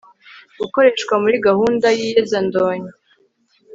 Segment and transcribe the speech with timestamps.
[0.59, 2.91] gukoreshwa muri gahunda y iyezandonke